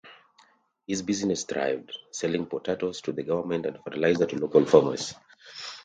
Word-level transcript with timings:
His 0.87 1.03
business 1.03 1.43
thrived, 1.43 1.95
selling 2.09 2.47
potatoes 2.47 3.01
to 3.01 3.11
the 3.11 3.21
government 3.21 3.67
and 3.67 3.77
fertilizer 3.83 4.25
to 4.25 4.35
local 4.39 4.65
farmers. 4.65 5.13